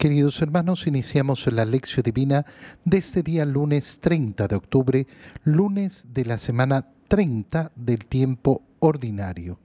Queridos 0.00 0.40
hermanos, 0.40 0.86
iniciamos 0.86 1.46
la 1.52 1.66
lección 1.66 2.02
divina 2.02 2.46
de 2.86 2.96
este 2.96 3.22
día 3.22 3.44
lunes 3.44 4.00
30 4.00 4.48
de 4.48 4.56
octubre, 4.56 5.06
lunes 5.44 6.06
de 6.14 6.24
la 6.24 6.38
semana 6.38 6.86
30 7.08 7.72
del 7.76 8.06
tiempo 8.06 8.62
ordinario. 8.78 9.58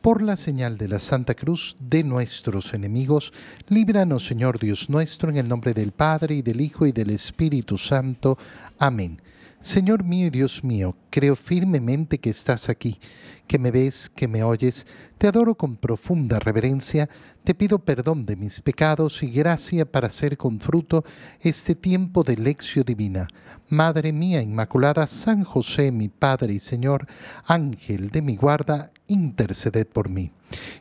Por 0.00 0.20
la 0.20 0.36
señal 0.36 0.78
de 0.78 0.88
la 0.88 0.98
Santa 0.98 1.34
Cruz 1.34 1.76
de 1.78 2.02
nuestros 2.02 2.74
enemigos, 2.74 3.32
líbranos 3.68 4.26
Señor 4.26 4.58
Dios 4.58 4.90
nuestro, 4.90 5.30
en 5.30 5.36
el 5.36 5.48
nombre 5.48 5.74
del 5.74 5.92
Padre 5.92 6.34
y 6.34 6.42
del 6.42 6.60
Hijo 6.60 6.84
y 6.84 6.90
del 6.90 7.10
Espíritu 7.10 7.78
Santo. 7.78 8.36
Amén. 8.80 9.22
Señor 9.62 10.02
mío 10.02 10.26
y 10.26 10.30
Dios 10.30 10.64
mío, 10.64 10.96
creo 11.08 11.36
firmemente 11.36 12.18
que 12.18 12.30
estás 12.30 12.68
aquí, 12.68 12.98
que 13.46 13.60
me 13.60 13.70
ves, 13.70 14.10
que 14.12 14.26
me 14.26 14.42
oyes, 14.42 14.88
te 15.18 15.28
adoro 15.28 15.54
con 15.54 15.76
profunda 15.76 16.40
reverencia, 16.40 17.08
te 17.44 17.54
pido 17.54 17.78
perdón 17.78 18.26
de 18.26 18.34
mis 18.34 18.60
pecados 18.60 19.22
y 19.22 19.30
gracia 19.30 19.84
para 19.86 20.08
hacer 20.08 20.36
con 20.36 20.58
fruto 20.58 21.04
este 21.38 21.76
tiempo 21.76 22.24
de 22.24 22.38
lección 22.38 22.84
divina. 22.84 23.28
Madre 23.68 24.12
mía 24.12 24.42
Inmaculada, 24.42 25.06
San 25.06 25.44
José, 25.44 25.92
mi 25.92 26.08
Padre 26.08 26.54
y 26.54 26.58
Señor, 26.58 27.06
Ángel 27.46 28.10
de 28.10 28.20
mi 28.20 28.34
guarda, 28.34 28.90
interceded 29.06 29.86
por 29.86 30.08
mí. 30.08 30.32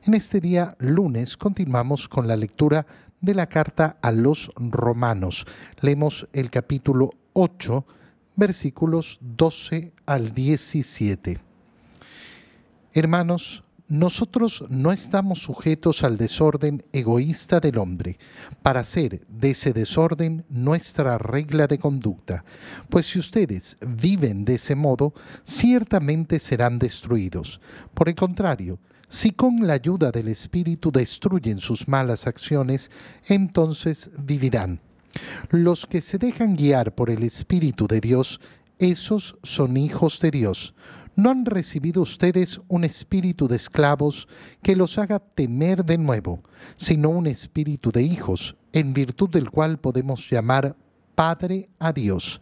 En 0.05 0.16
este 0.16 0.41
día, 0.41 0.76
lunes, 0.79 1.38
continuamos 1.38 2.09
con 2.09 2.27
la 2.27 2.35
lectura 2.35 2.88
de 3.21 3.35
la 3.35 3.45
carta 3.45 3.98
a 4.02 4.12
los 4.12 4.52
romanos. 4.55 5.45
Leemos 5.82 6.27
el 6.34 6.49
capítulo 6.49 7.12
8, 7.34 7.85
versículos 8.35 9.20
12 9.21 9.94
al 10.05 10.34
17. 10.34 11.40
Hermanos, 12.94 13.63
nosotros 13.91 14.63
no 14.70 14.94
estamos 14.94 15.40
sujetos 15.40 16.04
al 16.04 16.17
desorden 16.17 16.85
egoísta 16.94 17.59
del 17.59 17.77
hombre, 17.77 18.17
para 18.63 18.80
hacer 18.80 19.27
de 19.27 19.52
ese 19.52 19.73
desorden 19.73 20.45
nuestra 20.48 21.17
regla 21.17 21.67
de 21.67 21.77
conducta, 21.77 22.46
pues 22.90 23.07
si 23.07 23.20
ustedes 23.20 23.76
viven 23.85 24.46
de 24.46 24.55
ese 24.55 24.76
modo, 24.76 25.13
ciertamente 25.43 26.40
serán 26.40 26.79
destruidos. 26.79 27.59
Por 27.93 28.07
el 28.07 28.15
contrario, 28.15 28.79
si 29.09 29.32
con 29.32 29.68
la 29.68 29.74
ayuda 29.74 30.09
del 30.09 30.29
Espíritu 30.29 30.90
destruyen 30.90 31.59
sus 31.59 31.85
malas 31.90 32.27
acciones, 32.27 32.91
entonces 33.27 34.09
vivirán. 34.18 34.79
Los 35.49 35.85
que 35.85 36.01
se 36.01 36.17
dejan 36.17 36.55
guiar 36.55 36.95
por 36.95 37.09
el 37.09 37.23
Espíritu 37.23 37.87
de 37.87 38.01
Dios, 38.01 38.40
esos 38.79 39.35
son 39.43 39.77
hijos 39.77 40.20
de 40.20 40.31
Dios. 40.31 40.73
¿No 41.15 41.29
han 41.29 41.45
recibido 41.45 42.01
ustedes 42.01 42.62
un 42.70 42.85
espíritu 42.85 43.48
de 43.48 43.57
esclavos 43.57 44.27
que 44.63 44.76
los 44.76 44.98
haga 44.98 45.20
temer 45.20 45.84
de 45.84 45.98
nuevo, 45.98 46.41
sino 46.77 47.09
un 47.09 47.27
espíritu 47.27 47.91
de 47.91 48.01
hijos, 48.01 48.55
en 48.71 48.93
virtud 48.93 49.29
del 49.29 49.51
cual 49.51 49.77
podemos 49.77 50.29
llamar 50.29 50.76
Padre 51.13 51.70
a 51.79 51.91
Dios? 51.91 52.41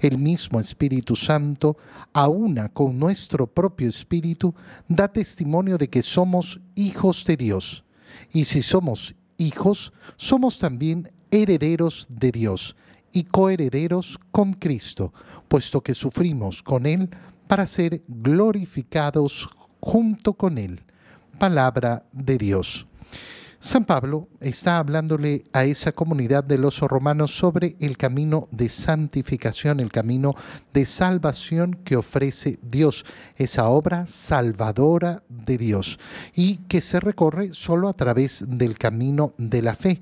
El 0.00 0.18
mismo 0.18 0.58
Espíritu 0.58 1.14
Santo, 1.14 1.76
aúna 2.12 2.68
con 2.68 2.98
nuestro 2.98 3.46
propio 3.46 3.88
espíritu, 3.88 4.52
da 4.88 5.08
testimonio 5.08 5.78
de 5.78 5.88
que 5.88 6.02
somos 6.02 6.60
hijos 6.74 7.24
de 7.24 7.36
Dios. 7.36 7.84
Y 8.32 8.44
si 8.44 8.62
somos 8.62 9.14
hijos, 9.38 9.92
somos 10.16 10.58
también 10.58 11.12
herederos 11.30 12.06
de 12.10 12.30
Dios 12.30 12.76
y 13.12 13.24
coherederos 13.24 14.18
con 14.30 14.54
Cristo, 14.54 15.12
puesto 15.48 15.80
que 15.80 15.94
sufrimos 15.94 16.62
con 16.62 16.86
Él 16.86 17.10
para 17.46 17.66
ser 17.66 18.02
glorificados 18.06 19.48
junto 19.80 20.34
con 20.34 20.58
Él. 20.58 20.82
Palabra 21.38 22.04
de 22.12 22.36
Dios. 22.36 22.86
San 23.60 23.84
Pablo 23.84 24.28
está 24.40 24.78
hablándole 24.78 25.42
a 25.52 25.64
esa 25.64 25.90
comunidad 25.90 26.44
de 26.44 26.58
los 26.58 26.78
romanos 26.78 27.36
sobre 27.36 27.74
el 27.80 27.96
camino 27.96 28.46
de 28.52 28.68
santificación, 28.68 29.80
el 29.80 29.90
camino 29.90 30.36
de 30.72 30.86
salvación 30.86 31.74
que 31.84 31.96
ofrece 31.96 32.60
Dios, 32.62 33.04
esa 33.36 33.68
obra 33.68 34.06
salvadora 34.06 35.24
de 35.28 35.58
Dios 35.58 35.98
y 36.34 36.58
que 36.68 36.80
se 36.80 37.00
recorre 37.00 37.50
solo 37.52 37.88
a 37.88 37.94
través 37.94 38.44
del 38.46 38.78
camino 38.78 39.34
de 39.38 39.62
la 39.62 39.74
fe. 39.74 40.00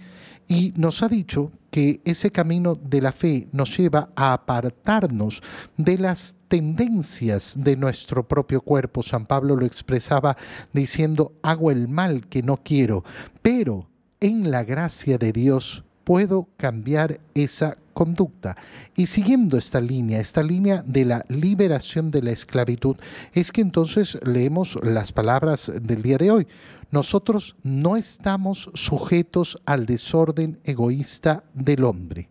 Y 0.49 0.73
nos 0.77 1.03
ha 1.03 1.09
dicho 1.09 1.51
que 1.71 2.01
ese 2.05 2.31
camino 2.31 2.75
de 2.75 3.01
la 3.01 3.13
fe 3.13 3.49
nos 3.53 3.77
lleva 3.77 4.11
a 4.15 4.33
apartarnos 4.33 5.43
de 5.77 5.99
las 5.99 6.37
tendencias 6.49 7.55
de 7.59 7.77
nuestro 7.77 8.27
propio 8.27 8.61
cuerpo. 8.61 9.03
San 9.03 9.27
Pablo 9.27 9.57
lo 9.57 9.67
expresaba 9.67 10.37
diciendo, 10.73 11.33
hago 11.43 11.71
el 11.71 11.89
mal 11.89 12.29
que 12.29 12.43
no 12.43 12.59
quiero, 12.59 13.05
pero 13.43 13.89
en 14.21 14.51
la 14.51 14.65
gracia 14.65 15.19
de 15.19 15.33
Dios 15.33 15.85
puedo 16.07 16.49
cambiar 16.57 17.19
esa 17.35 17.77
conducta. 17.93 18.57
Y 18.95 19.07
siguiendo 19.07 19.59
esta 19.59 19.81
línea, 19.81 20.21
esta 20.21 20.41
línea 20.41 20.85
de 20.87 21.05
la 21.05 21.25
liberación 21.29 22.13
de 22.13 22.23
la 22.23 22.31
esclavitud, 22.31 22.95
es 23.33 23.51
que 23.51 23.61
entonces 23.61 24.17
leemos 24.23 24.79
las 24.85 25.11
palabras 25.11 25.73
del 25.83 26.03
día 26.03 26.17
de 26.17 26.31
hoy. 26.31 26.47
Nosotros 26.93 27.57
no 27.65 27.97
estamos 27.97 28.71
sujetos 28.75 29.59
al 29.67 29.85
desorden 29.85 30.61
egoísta 30.63 31.43
del 31.55 31.83
hombre. 31.83 32.31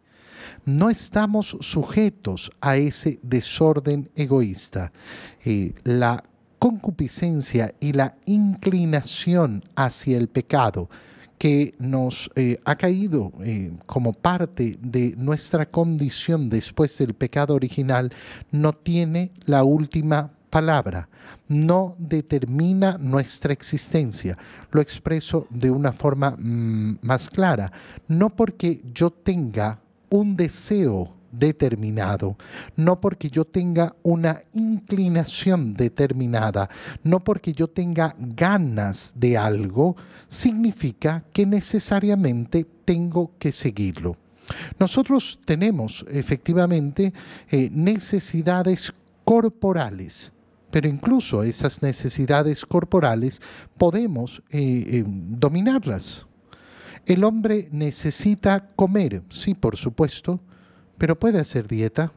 No 0.63 0.89
estamos 0.89 1.57
sujetos 1.59 2.53
a 2.61 2.77
ese 2.77 3.19
desorden 3.23 4.09
egoísta. 4.15 4.93
Eh, 5.43 5.73
la 5.83 6.23
concupiscencia 6.59 7.75
y 7.81 7.91
la 7.91 8.15
inclinación 8.25 9.65
hacia 9.75 10.17
el 10.17 10.29
pecado, 10.29 10.89
que 11.37 11.75
nos 11.79 12.29
eh, 12.35 12.59
ha 12.65 12.75
caído 12.75 13.33
eh, 13.41 13.71
como 13.85 14.13
parte 14.13 14.77
de 14.81 15.13
nuestra 15.17 15.65
condición 15.65 16.49
después 16.49 16.97
del 16.97 17.13
pecado 17.13 17.55
original, 17.55 18.11
no 18.51 18.73
tiene 18.73 19.31
la 19.45 19.63
última 19.63 20.31
palabra, 20.49 21.09
no 21.47 21.95
determina 21.99 22.97
nuestra 22.97 23.51
existencia. 23.51 24.37
Lo 24.71 24.79
expreso 24.79 25.47
de 25.49 25.69
una 25.69 25.91
forma 25.91 26.31
mm, 26.31 26.99
más 27.01 27.29
clara, 27.29 27.71
no 28.07 28.29
porque 28.29 28.81
yo 28.93 29.11
tenga 29.11 29.79
un 30.09 30.37
deseo 30.37 31.14
determinado, 31.37 32.37
no 32.75 32.99
porque 32.99 33.29
yo 33.29 33.45
tenga 33.45 33.95
una 34.03 34.41
inclinación 34.53 35.73
determinada, 35.73 36.69
no 37.03 37.23
porque 37.23 37.53
yo 37.53 37.67
tenga 37.67 38.15
ganas 38.17 39.13
de 39.15 39.37
algo, 39.37 39.95
significa 40.27 41.23
que 41.31 41.45
necesariamente 41.45 42.65
tengo 42.85 43.31
que 43.39 43.51
seguirlo. 43.51 44.17
Nosotros 44.79 45.39
tenemos 45.45 46.05
efectivamente 46.09 47.13
eh, 47.49 47.69
necesidades 47.71 48.93
corporales, 49.23 50.31
pero 50.69 50.87
incluso 50.87 51.43
esas 51.43 51.81
necesidades 51.81 52.65
corporales 52.65 53.41
podemos 53.77 54.43
eh, 54.49 54.85
eh, 54.87 55.03
dominarlas. 55.05 56.27
El 57.05 57.23
hombre 57.23 57.69
necesita 57.71 58.71
comer, 58.75 59.21
sí, 59.29 59.53
por 59.53 59.77
supuesto, 59.77 60.39
pero 60.97 61.17
puede 61.17 61.39
hacer 61.39 61.67
dieta. 61.67 62.11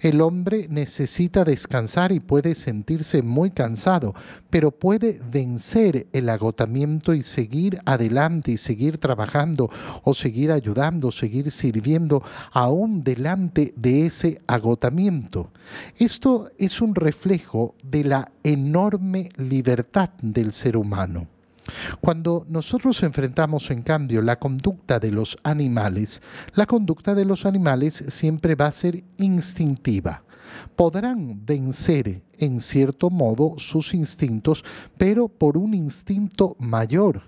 El 0.00 0.20
hombre 0.20 0.66
necesita 0.70 1.44
descansar 1.44 2.12
y 2.12 2.20
puede 2.20 2.54
sentirse 2.54 3.22
muy 3.22 3.50
cansado, 3.50 4.14
pero 4.50 4.70
puede 4.70 5.20
vencer 5.30 6.06
el 6.12 6.28
agotamiento 6.28 7.14
y 7.14 7.22
seguir 7.22 7.78
adelante 7.84 8.52
y 8.52 8.56
seguir 8.56 8.98
trabajando 8.98 9.70
o 10.02 10.14
seguir 10.14 10.50
ayudando, 10.52 11.10
seguir 11.10 11.50
sirviendo 11.50 12.22
aún 12.52 13.02
delante 13.02 13.74
de 13.76 14.06
ese 14.06 14.38
agotamiento. 14.46 15.50
Esto 15.98 16.50
es 16.58 16.80
un 16.80 16.94
reflejo 16.94 17.74
de 17.82 18.04
la 18.04 18.32
enorme 18.42 19.30
libertad 19.36 20.10
del 20.22 20.52
ser 20.52 20.76
humano. 20.76 21.35
Cuando 22.00 22.46
nosotros 22.48 23.02
enfrentamos, 23.02 23.70
en 23.70 23.82
cambio, 23.82 24.22
la 24.22 24.38
conducta 24.38 24.98
de 24.98 25.10
los 25.10 25.38
animales, 25.42 26.22
la 26.54 26.66
conducta 26.66 27.14
de 27.14 27.24
los 27.24 27.46
animales 27.46 28.04
siempre 28.08 28.54
va 28.54 28.66
a 28.66 28.72
ser 28.72 29.04
instintiva. 29.16 30.22
Podrán 30.76 31.44
vencer, 31.44 32.22
en 32.38 32.60
cierto 32.60 33.10
modo, 33.10 33.54
sus 33.58 33.94
instintos, 33.94 34.64
pero 34.96 35.28
por 35.28 35.56
un 35.58 35.74
instinto 35.74 36.56
mayor, 36.58 37.22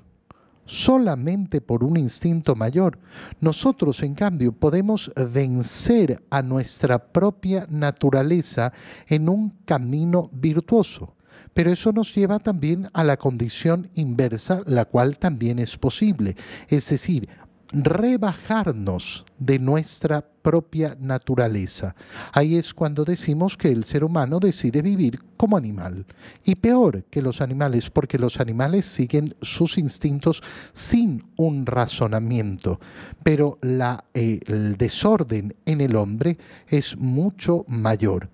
solamente 0.65 1.61
por 1.61 1.83
un 1.83 1.97
instinto 1.97 2.55
mayor. 2.55 2.99
Nosotros, 3.41 4.03
en 4.03 4.15
cambio, 4.15 4.53
podemos 4.53 5.11
vencer 5.17 6.23
a 6.31 6.43
nuestra 6.43 6.99
propia 6.99 7.67
naturaleza 7.69 8.73
en 9.07 9.29
un 9.29 9.51
camino 9.65 10.31
virtuoso. 10.33 11.15
Pero 11.55 11.71
eso 11.71 11.93
nos 11.93 12.15
lleva 12.15 12.39
también 12.39 12.89
a 12.93 13.05
la 13.05 13.17
condición 13.17 13.91
inversa, 13.95 14.63
la 14.67 14.85
cual 14.85 15.19
también 15.19 15.59
es 15.59 15.77
posible. 15.77 16.37
Es 16.69 16.89
decir, 16.89 17.29
rebajarnos 17.73 19.27
de 19.39 19.59
nuestra 19.59 20.27
propia 20.43 20.97
naturaleza. 20.99 21.95
Ahí 22.33 22.57
es 22.57 22.73
cuando 22.73 23.05
decimos 23.05 23.57
que 23.57 23.69
el 23.69 23.85
ser 23.85 24.05
humano 24.05 24.41
decide 24.41 24.81
vivir 24.81 25.21
como 25.37 25.57
animal. 25.57 26.07
Y 26.45 26.55
peor 26.55 27.05
que 27.05 27.21
los 27.21 27.41
animales, 27.41 27.91
porque 27.91 28.19
los 28.19 28.41
animales 28.41 28.87
siguen 28.87 29.35
sus 29.43 29.77
instintos 29.77 30.43
sin 30.73 31.27
un 31.37 31.67
razonamiento. 31.67 32.81
Pero 33.23 33.59
la, 33.61 34.05
eh, 34.15 34.41
el 34.47 34.77
desorden 34.77 35.55
en 35.67 35.81
el 35.81 35.97
hombre 35.97 36.39
es 36.67 36.97
mucho 36.97 37.65
mayor. 37.69 38.31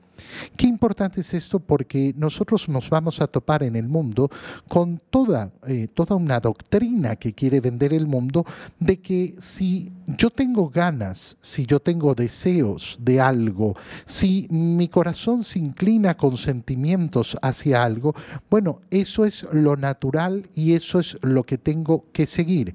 Qué 0.56 0.67
importante 0.67 1.21
es 1.21 1.35
esto 1.35 1.61
porque 1.61 2.15
nosotros 2.17 2.69
nos 2.69 2.91
vamos 2.91 3.21
a 3.21 3.26
topar 3.26 3.62
en 3.62 3.76
el 3.76 3.88
mundo 3.88 4.31
con 4.69 5.00
toda, 5.11 5.50
eh, 5.67 5.88
toda 5.93 6.17
una 6.17 6.41
doctrina 6.41 7.17
que 7.17 7.32
quiere 7.32 7.61
vender 7.61 7.93
el 7.93 8.06
mundo 8.06 8.44
de 8.79 9.00
que 9.00 9.35
si 9.38 9.93
yo 10.06 10.31
tengo 10.31 10.69
ganas, 10.69 11.37
si 11.41 11.67
yo 11.67 11.81
tengo 11.81 12.15
deseos 12.15 12.99
de 13.00 13.21
algo, 13.21 13.75
si 14.05 14.47
mi 14.50 14.88
corazón 14.88 15.44
se 15.44 15.59
inclina 15.59 16.17
con 16.17 16.37
sentimientos 16.37 17.37
hacia 17.43 17.82
algo, 17.82 18.15
bueno, 18.50 18.81
eso 18.91 19.25
es 19.25 19.47
lo 19.53 19.76
natural 19.76 20.49
y 20.55 20.75
eso 20.75 21.00
es 21.00 21.17
lo 21.23 21.44
que 21.44 21.59
tengo 21.59 22.06
que 22.12 22.26
seguir. 22.26 22.75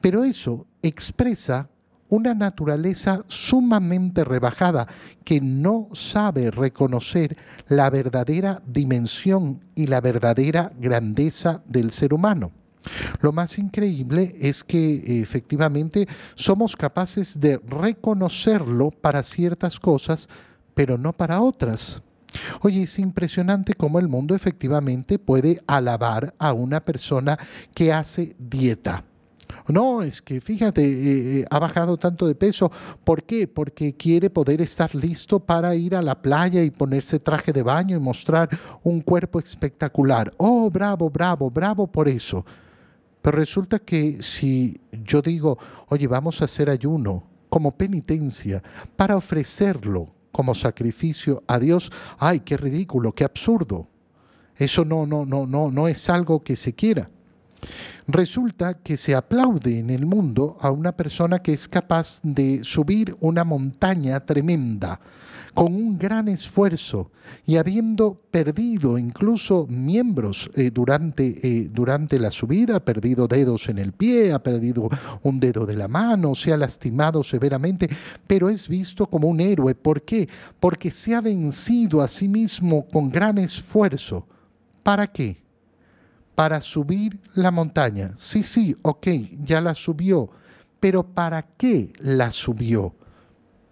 Pero 0.00 0.24
eso 0.24 0.66
expresa 0.82 1.68
una 2.08 2.34
naturaleza 2.34 3.24
sumamente 3.28 4.24
rebajada 4.24 4.86
que 5.24 5.40
no 5.40 5.88
sabe 5.92 6.50
reconocer 6.50 7.36
la 7.68 7.90
verdadera 7.90 8.62
dimensión 8.66 9.64
y 9.74 9.86
la 9.86 10.00
verdadera 10.00 10.72
grandeza 10.78 11.62
del 11.66 11.90
ser 11.90 12.14
humano. 12.14 12.52
Lo 13.20 13.32
más 13.32 13.58
increíble 13.58 14.36
es 14.40 14.64
que 14.64 15.20
efectivamente 15.20 16.06
somos 16.34 16.76
capaces 16.76 17.38
de 17.38 17.58
reconocerlo 17.58 18.90
para 18.90 19.22
ciertas 19.22 19.78
cosas, 19.78 20.28
pero 20.74 20.96
no 20.96 21.12
para 21.12 21.40
otras. 21.40 22.02
Oye, 22.60 22.82
es 22.82 22.98
impresionante 22.98 23.74
cómo 23.74 23.98
el 23.98 24.08
mundo 24.08 24.34
efectivamente 24.34 25.18
puede 25.18 25.60
alabar 25.66 26.34
a 26.38 26.52
una 26.52 26.84
persona 26.84 27.38
que 27.74 27.92
hace 27.92 28.36
dieta 28.38 29.04
no, 29.68 30.02
es 30.02 30.22
que 30.22 30.40
fíjate, 30.40 30.82
eh, 30.82 31.40
eh, 31.40 31.44
ha 31.50 31.58
bajado 31.58 31.96
tanto 31.96 32.26
de 32.26 32.34
peso. 32.34 32.70
¿Por 33.04 33.22
qué? 33.22 33.46
Porque 33.46 33.94
quiere 33.94 34.30
poder 34.30 34.60
estar 34.60 34.94
listo 34.94 35.40
para 35.40 35.74
ir 35.74 35.94
a 35.94 36.02
la 36.02 36.20
playa 36.20 36.62
y 36.62 36.70
ponerse 36.70 37.18
traje 37.18 37.52
de 37.52 37.62
baño 37.62 37.96
y 37.96 38.00
mostrar 38.00 38.48
un 38.82 39.00
cuerpo 39.00 39.38
espectacular. 39.38 40.32
Oh, 40.38 40.70
bravo, 40.70 41.10
bravo, 41.10 41.50
bravo 41.50 41.86
por 41.86 42.08
eso. 42.08 42.44
Pero 43.20 43.38
resulta 43.38 43.78
que 43.78 44.22
si 44.22 44.80
yo 44.90 45.20
digo, 45.20 45.58
oye, 45.88 46.06
vamos 46.06 46.40
a 46.40 46.46
hacer 46.46 46.70
ayuno 46.70 47.24
como 47.48 47.76
penitencia 47.76 48.62
para 48.96 49.16
ofrecerlo 49.16 50.14
como 50.32 50.54
sacrificio 50.54 51.42
a 51.46 51.58
Dios, 51.58 51.90
ay, 52.18 52.40
qué 52.40 52.56
ridículo, 52.56 53.12
qué 53.12 53.24
absurdo. 53.24 53.88
Eso 54.56 54.84
no, 54.84 55.06
no, 55.06 55.24
no, 55.24 55.46
no, 55.46 55.70
no 55.70 55.88
es 55.88 56.08
algo 56.08 56.42
que 56.42 56.56
se 56.56 56.74
quiera. 56.74 57.10
Resulta 58.06 58.74
que 58.74 58.96
se 58.96 59.14
aplaude 59.14 59.78
en 59.78 59.90
el 59.90 60.06
mundo 60.06 60.56
a 60.60 60.70
una 60.70 60.92
persona 60.92 61.40
que 61.40 61.52
es 61.52 61.68
capaz 61.68 62.20
de 62.22 62.64
subir 62.64 63.16
una 63.20 63.44
montaña 63.44 64.20
tremenda 64.20 65.00
con 65.58 65.74
un 65.74 65.98
gran 65.98 66.28
esfuerzo 66.28 67.10
y 67.44 67.56
habiendo 67.56 68.14
perdido 68.30 68.96
incluso 68.96 69.66
miembros 69.68 70.48
eh, 70.54 70.70
durante, 70.70 71.26
eh, 71.42 71.68
durante 71.68 72.20
la 72.20 72.30
subida, 72.30 72.76
ha 72.76 72.84
perdido 72.84 73.26
dedos 73.26 73.68
en 73.68 73.78
el 73.78 73.92
pie, 73.92 74.32
ha 74.32 74.40
perdido 74.40 74.88
un 75.24 75.40
dedo 75.40 75.66
de 75.66 75.76
la 75.76 75.88
mano, 75.88 76.36
se 76.36 76.52
ha 76.52 76.56
lastimado 76.56 77.24
severamente, 77.24 77.88
pero 78.26 78.48
es 78.48 78.68
visto 78.68 79.06
como 79.06 79.26
un 79.26 79.40
héroe. 79.40 79.74
¿Por 79.74 80.02
qué? 80.02 80.28
Porque 80.60 80.92
se 80.92 81.16
ha 81.16 81.20
vencido 81.20 82.02
a 82.02 82.08
sí 82.08 82.28
mismo 82.28 82.86
con 82.86 83.10
gran 83.10 83.36
esfuerzo. 83.38 84.28
¿Para 84.84 85.08
qué? 85.08 85.47
Para 86.38 86.60
subir 86.60 87.18
la 87.34 87.50
montaña. 87.50 88.12
Sí, 88.16 88.44
sí, 88.44 88.76
ok, 88.82 89.08
ya 89.42 89.60
la 89.60 89.74
subió, 89.74 90.30
pero 90.78 91.02
¿para 91.02 91.42
qué 91.42 91.92
la 91.98 92.30
subió? 92.30 92.94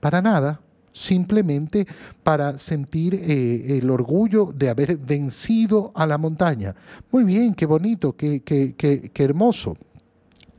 Para 0.00 0.20
nada, 0.20 0.60
simplemente 0.92 1.86
para 2.24 2.58
sentir 2.58 3.14
eh, 3.14 3.78
el 3.78 3.88
orgullo 3.88 4.52
de 4.52 4.68
haber 4.68 4.96
vencido 4.96 5.92
a 5.94 6.06
la 6.06 6.18
montaña. 6.18 6.74
Muy 7.12 7.22
bien, 7.22 7.54
qué 7.54 7.66
bonito, 7.66 8.16
qué, 8.16 8.42
qué, 8.42 8.74
qué, 8.76 9.12
qué 9.14 9.22
hermoso. 9.22 9.76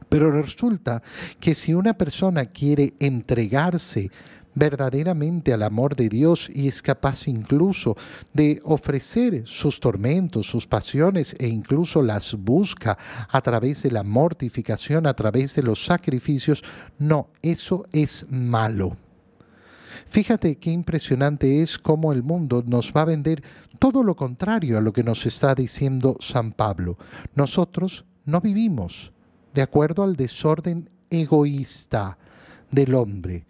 Pero 0.07 0.31
resulta 0.31 1.03
que 1.41 1.53
si 1.53 1.73
una 1.73 1.97
persona 1.97 2.45
quiere 2.45 2.93
entregarse 3.01 4.09
verdaderamente 4.57 5.53
al 5.53 5.61
amor 5.61 5.95
de 5.95 6.09
Dios 6.09 6.49
y 6.51 6.67
es 6.67 6.81
capaz 6.81 7.27
incluso 7.27 7.95
de 8.33 8.59
ofrecer 8.63 9.43
sus 9.45 9.79
tormentos, 9.79 10.47
sus 10.47 10.65
pasiones 10.65 11.35
e 11.37 11.47
incluso 11.47 12.01
las 12.01 12.33
busca 12.33 12.97
a 13.29 13.41
través 13.41 13.83
de 13.83 13.91
la 13.91 14.01
mortificación, 14.01 15.05
a 15.05 15.13
través 15.13 15.53
de 15.55 15.61
los 15.61 15.85
sacrificios, 15.85 16.63
no, 16.97 17.29
eso 17.43 17.85
es 17.91 18.25
malo. 18.29 18.97
Fíjate 20.07 20.57
qué 20.57 20.71
impresionante 20.71 21.61
es 21.61 21.77
cómo 21.77 22.11
el 22.11 22.23
mundo 22.23 22.63
nos 22.65 22.91
va 22.95 23.01
a 23.01 23.05
vender 23.05 23.43
todo 23.77 24.01
lo 24.01 24.15
contrario 24.15 24.79
a 24.79 24.81
lo 24.81 24.91
que 24.91 25.03
nos 25.03 25.27
está 25.27 25.53
diciendo 25.53 26.17
San 26.19 26.51
Pablo. 26.51 26.97
Nosotros 27.35 28.05
no 28.25 28.41
vivimos 28.41 29.11
de 29.53 29.61
acuerdo 29.61 30.01
al 30.03 30.15
desorden 30.15 30.89
egoísta 31.11 32.17
del 32.71 32.95
hombre 32.95 33.45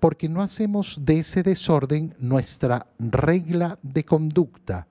porque 0.00 0.28
no 0.28 0.42
hacemos 0.42 1.04
de 1.04 1.20
ese 1.20 1.42
desorden 1.42 2.14
nuestra 2.18 2.86
regla 2.98 3.78
de 3.82 4.04
conducta. 4.04 4.86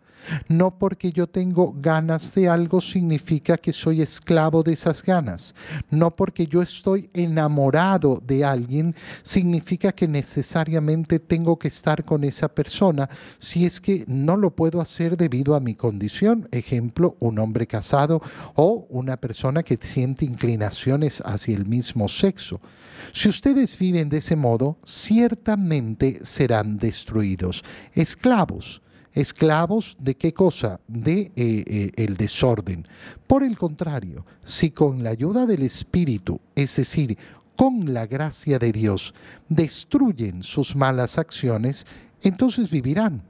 No 0.48 0.78
porque 0.78 1.12
yo 1.12 1.28
tengo 1.28 1.74
ganas 1.78 2.34
de 2.34 2.50
algo 2.50 2.82
significa 2.82 3.58
que 3.58 3.74
soy 3.74 4.02
esclavo 4.02 4.64
de 4.64 4.74
esas 4.74 5.04
ganas. 5.04 5.56
No 5.90 6.16
porque 6.16 6.48
yo 6.48 6.62
estoy 6.62 7.10
enamorado 7.14 8.22
de 8.26 8.44
alguien 8.44 8.96
significa 9.24 9.92
que 9.92 10.08
necesariamente 10.08 11.20
tengo 11.20 11.58
que 11.58 11.68
estar 11.68 12.04
con 12.04 12.24
esa 12.24 12.48
persona 12.48 13.10
si 13.40 13.66
es 13.66 13.80
que 13.80 14.04
no 14.08 14.38
lo 14.38 14.56
puedo 14.56 14.82
hacer 14.82 15.18
debido 15.18 15.56
a 15.56 15.60
mi 15.60 15.76
condición. 15.76 16.48
Ejemplo, 16.52 17.16
un 17.20 17.40
hombre 17.40 17.68
casado 17.68 18.22
o 18.56 18.88
una 18.90 19.18
persona 19.18 19.64
que 19.64 19.78
siente 19.82 20.26
inclinaciones 20.26 21.22
hacia 21.26 21.56
el 21.56 21.66
mismo 21.66 22.08
sexo. 22.08 22.60
Si 23.14 23.30
ustedes 23.30 23.78
viven 23.78 24.10
de 24.10 24.18
ese 24.18 24.36
modo, 24.36 24.78
ciertamente 24.86 26.20
serán 26.24 26.78
destruidos, 26.78 27.64
esclavos. 27.94 28.82
¿Esclavos 29.18 29.98
de 30.00 30.16
qué 30.16 30.32
cosa? 30.32 30.80
De 30.88 31.32
eh, 31.36 31.64
eh, 31.66 31.92
el 31.96 32.18
desorden. 32.18 32.88
Por 33.26 33.42
el 33.42 33.58
contrario, 33.58 34.28
si 34.46 34.70
con 34.70 35.04
la 35.04 35.10
ayuda 35.10 35.48
del 35.48 35.64
Espíritu, 35.64 36.40
es 36.54 36.76
decir, 36.76 37.18
con 37.56 37.96
la 37.96 38.06
gracia 38.06 38.60
de 38.60 38.72
Dios, 38.72 39.16
destruyen 39.50 40.44
sus 40.44 40.76
malas 40.76 41.18
acciones, 41.18 41.88
entonces 42.22 42.70
vivirán. 42.70 43.24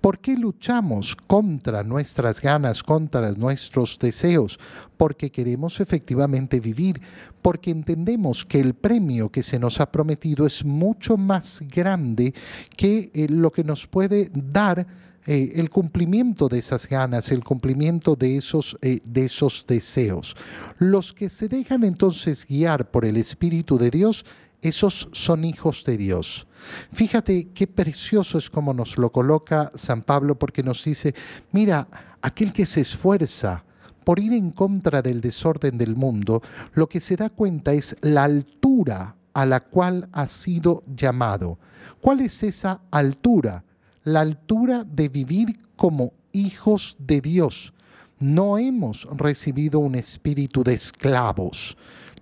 ¿Por 0.00 0.20
qué 0.20 0.36
luchamos 0.36 1.16
contra 1.16 1.82
nuestras 1.82 2.40
ganas, 2.40 2.82
contra 2.82 3.32
nuestros 3.32 3.98
deseos? 3.98 4.58
Porque 4.96 5.30
queremos 5.30 5.80
efectivamente 5.80 6.60
vivir, 6.60 7.00
porque 7.42 7.70
entendemos 7.70 8.44
que 8.44 8.60
el 8.60 8.74
premio 8.74 9.30
que 9.30 9.42
se 9.42 9.58
nos 9.58 9.80
ha 9.80 9.90
prometido 9.90 10.46
es 10.46 10.64
mucho 10.64 11.16
más 11.16 11.62
grande 11.68 12.34
que 12.76 13.10
eh, 13.12 13.26
lo 13.28 13.50
que 13.50 13.64
nos 13.64 13.86
puede 13.86 14.30
dar 14.32 14.86
eh, 15.30 15.52
el 15.56 15.68
cumplimiento 15.68 16.48
de 16.48 16.58
esas 16.58 16.88
ganas, 16.88 17.30
el 17.30 17.44
cumplimiento 17.44 18.16
eh, 18.18 19.00
de 19.04 19.24
esos 19.26 19.66
deseos. 19.66 20.34
Los 20.78 21.12
que 21.12 21.28
se 21.28 21.48
dejan 21.48 21.84
entonces 21.84 22.46
guiar 22.46 22.90
por 22.90 23.04
el 23.04 23.18
Espíritu 23.18 23.76
de 23.76 23.90
Dios, 23.90 24.24
esos 24.62 25.08
son 25.12 25.44
hijos 25.44 25.84
de 25.84 25.96
Dios. 25.96 26.46
Fíjate 26.92 27.48
qué 27.54 27.66
precioso 27.66 28.38
es 28.38 28.50
como 28.50 28.74
nos 28.74 28.98
lo 28.98 29.12
coloca 29.12 29.70
San 29.74 30.02
Pablo 30.02 30.38
porque 30.38 30.62
nos 30.62 30.84
dice, 30.84 31.14
mira, 31.52 31.86
aquel 32.20 32.52
que 32.52 32.66
se 32.66 32.80
esfuerza 32.80 33.64
por 34.04 34.18
ir 34.18 34.32
en 34.32 34.50
contra 34.50 35.02
del 35.02 35.20
desorden 35.20 35.78
del 35.78 35.94
mundo, 35.94 36.42
lo 36.74 36.88
que 36.88 37.00
se 37.00 37.16
da 37.16 37.30
cuenta 37.30 37.72
es 37.72 37.96
la 38.00 38.24
altura 38.24 39.16
a 39.34 39.46
la 39.46 39.60
cual 39.60 40.08
ha 40.12 40.26
sido 40.26 40.82
llamado. 40.86 41.58
¿Cuál 42.00 42.20
es 42.20 42.42
esa 42.42 42.80
altura? 42.90 43.64
La 44.04 44.20
altura 44.20 44.84
de 44.84 45.08
vivir 45.08 45.58
como 45.76 46.12
hijos 46.32 46.96
de 46.98 47.20
Dios. 47.20 47.74
No 48.18 48.58
hemos 48.58 49.06
recibido 49.16 49.78
un 49.78 49.94
espíritu 49.94 50.64
de 50.64 50.74
esclavos 50.74 51.76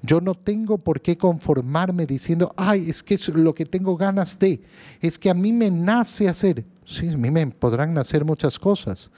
yo 0.07 0.21
no 0.21 0.35
tengo 0.35 0.79
por 0.79 1.01
qué 1.01 1.17
conformarme 1.17 2.07
diciendo, 2.07 2.55
ay, 2.57 2.89
es 2.89 3.03
que 3.03 3.15
es 3.15 3.29
lo 3.29 3.55
que 3.55 3.67
tengo 3.67 3.97
ganas 3.97 4.39
de, 4.39 4.63
es 5.01 5.19
que 5.19 5.31
a 5.31 5.35
mí 5.35 5.53
me 5.53 5.71
nace 5.71 6.29
hacer. 6.29 6.65
Sí, 6.85 7.09
a 7.09 7.17
mí 7.17 7.31
me 7.31 7.47
podrán 7.49 7.93
nacer 7.93 8.25
muchas 8.25 8.59
cosas. 8.59 9.11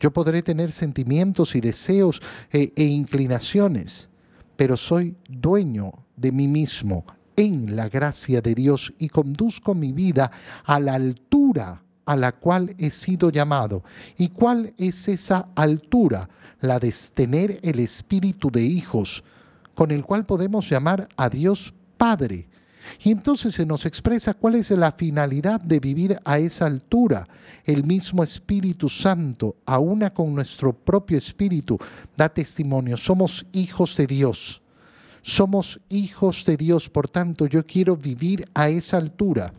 Yo 0.00 0.12
podré 0.12 0.42
tener 0.42 0.72
sentimientos 0.72 1.54
y 1.54 1.60
deseos 1.60 2.20
e, 2.50 2.72
e 2.74 2.84
inclinaciones, 2.84 4.08
pero 4.56 4.76
soy 4.76 5.16
dueño 5.28 5.92
de 6.16 6.32
mí 6.32 6.48
mismo 6.48 7.04
en 7.36 7.76
la 7.76 7.88
gracia 7.88 8.40
de 8.40 8.54
Dios 8.54 8.92
y 8.98 9.08
conduzco 9.08 9.74
mi 9.74 9.92
vida 9.92 10.30
a 10.64 10.80
la 10.80 10.94
altura 10.94 11.82
a 12.06 12.16
la 12.16 12.32
cual 12.32 12.74
he 12.78 12.90
sido 12.90 13.30
llamado. 13.30 13.82
¿Y 14.18 14.28
cuál 14.28 14.74
es 14.76 15.08
esa 15.08 15.48
altura? 15.54 16.28
La 16.60 16.78
de 16.78 16.94
tener 17.12 17.58
el 17.62 17.80
espíritu 17.80 18.50
de 18.50 18.62
hijos, 18.62 19.24
con 19.74 19.90
el 19.90 20.04
cual 20.04 20.26
podemos 20.26 20.68
llamar 20.68 21.08
a 21.16 21.28
Dios 21.28 21.74
Padre. 21.96 22.48
Y 23.02 23.10
entonces 23.10 23.54
se 23.54 23.66
nos 23.66 23.86
expresa 23.86 24.34
cuál 24.34 24.56
es 24.56 24.70
la 24.70 24.92
finalidad 24.92 25.60
de 25.60 25.80
vivir 25.80 26.18
a 26.24 26.38
esa 26.38 26.66
altura. 26.66 27.26
El 27.64 27.84
mismo 27.84 28.22
Espíritu 28.22 28.88
Santo, 28.88 29.56
a 29.64 29.78
una 29.78 30.12
con 30.12 30.34
nuestro 30.34 30.72
propio 30.72 31.18
espíritu, 31.18 31.78
da 32.16 32.28
testimonio. 32.28 32.96
Somos 32.96 33.46
hijos 33.52 33.96
de 33.96 34.06
Dios. 34.06 34.62
Somos 35.22 35.80
hijos 35.88 36.44
de 36.44 36.58
Dios, 36.58 36.90
por 36.90 37.08
tanto 37.08 37.46
yo 37.46 37.64
quiero 37.64 37.96
vivir 37.96 38.44
a 38.52 38.68
esa 38.68 38.98
altura. 38.98 39.54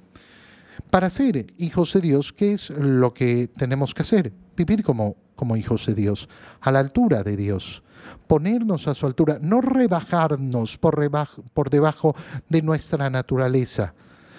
Para 0.91 1.09
ser 1.09 1.47
hijos 1.57 1.93
de 1.93 2.01
Dios, 2.01 2.31
¿qué 2.31 2.53
es 2.53 2.69
lo 2.69 3.13
que 3.13 3.47
tenemos 3.47 3.95
que 3.95 4.03
hacer? 4.03 4.31
Vivir 4.55 4.83
como, 4.83 5.15
como 5.35 5.57
hijos 5.57 5.87
de 5.87 5.95
Dios, 5.95 6.29
a 6.61 6.71
la 6.71 6.79
altura 6.79 7.23
de 7.23 7.35
Dios 7.35 7.81
ponernos 8.27 8.87
a 8.87 8.95
su 8.95 9.05
altura, 9.05 9.39
no 9.41 9.61
rebajarnos 9.61 10.77
por, 10.77 11.69
debajo 11.69 12.15
de 12.49 12.61
nuestra 12.61 13.09
naturaleza, 13.09 13.93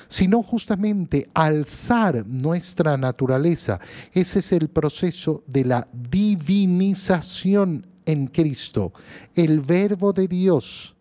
sino 0.08 0.42
justamente 0.42 1.28
alzar 1.34 2.26
nuestra 2.26 2.96
naturaleza. 2.96 3.80
Ese 4.12 4.38
es 4.38 4.52
el 4.52 4.68
proceso 4.68 5.42
de 5.46 5.64
la 5.64 5.88
divinización 5.92 7.86
en 8.04 8.28
Cristo. 8.28 8.92
El 9.34 9.60
verbo 9.60 10.12
de 10.12 10.28
Dios 10.28 10.96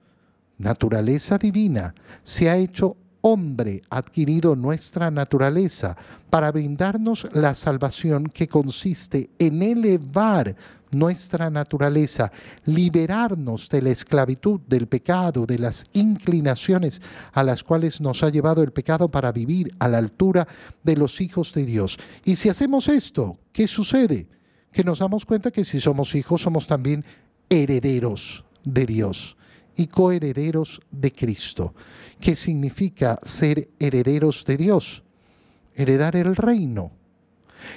naturaleza 0.58 1.38
divina, 1.38 1.94
se 2.24 2.50
ha 2.50 2.58
hecho 2.58 2.98
hombre, 3.22 3.82
adquirido 3.90 4.56
nuestra 4.56 5.10
naturaleza, 5.10 5.98
para 6.30 6.52
brindarnos 6.52 7.28
la 7.34 7.56
salvación 7.56 8.28
que 8.28 8.48
consiste 8.48 9.30
en 9.40 9.64
elevar 9.64 10.56
nuestra 10.98 11.50
naturaleza, 11.50 12.32
liberarnos 12.66 13.70
de 13.70 13.82
la 13.82 13.92
esclavitud, 13.92 14.62
del 14.68 14.88
pecado, 14.88 15.46
de 15.46 15.60
las 15.60 15.86
inclinaciones 15.94 17.02
a 17.34 17.44
las 17.44 17.64
cuales 17.64 18.02
nos 18.02 18.24
ha 18.24 18.30
llevado 18.30 18.64
el 18.64 18.72
pecado 18.72 19.10
para 19.10 19.32
vivir 19.32 19.72
a 19.80 19.88
la 19.88 19.98
altura 19.98 20.48
de 20.84 20.96
los 20.96 21.22
hijos 21.22 21.54
de 21.54 21.66
Dios. 21.66 21.98
Y 22.24 22.36
si 22.36 22.50
hacemos 22.50 22.88
esto, 22.88 23.38
¿qué 23.52 23.68
sucede? 23.68 24.28
Que 24.72 24.84
nos 24.84 25.00
damos 25.00 25.26
cuenta 25.26 25.52
que 25.52 25.64
si 25.64 25.80
somos 25.80 26.16
hijos 26.16 26.42
somos 26.42 26.68
también 26.68 27.06
herederos 27.50 28.44
de 28.64 28.86
Dios 28.86 29.38
y 29.76 29.88
coherederos 29.88 30.82
de 30.92 31.12
Cristo. 31.12 31.74
¿Qué 32.20 32.36
significa 32.36 33.20
ser 33.24 33.70
herederos 33.80 34.46
de 34.46 34.58
Dios? 34.58 35.04
Heredar 35.76 36.16
el 36.16 36.36
reino. 36.36 36.92